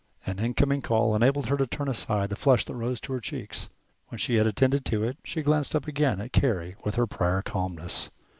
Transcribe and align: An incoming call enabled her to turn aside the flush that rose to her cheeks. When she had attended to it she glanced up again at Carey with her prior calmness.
An 0.25 0.39
incoming 0.39 0.81
call 0.81 1.15
enabled 1.15 1.45
her 1.49 1.57
to 1.57 1.67
turn 1.67 1.87
aside 1.87 2.31
the 2.31 2.35
flush 2.35 2.65
that 2.65 2.73
rose 2.73 2.99
to 3.01 3.13
her 3.13 3.19
cheeks. 3.19 3.69
When 4.07 4.17
she 4.17 4.33
had 4.37 4.47
attended 4.47 4.83
to 4.85 5.03
it 5.03 5.19
she 5.23 5.43
glanced 5.43 5.75
up 5.75 5.85
again 5.87 6.19
at 6.19 6.33
Carey 6.33 6.75
with 6.83 6.95
her 6.95 7.05
prior 7.05 7.43
calmness. 7.43 8.09